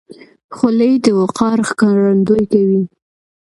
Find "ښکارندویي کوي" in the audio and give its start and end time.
1.69-2.81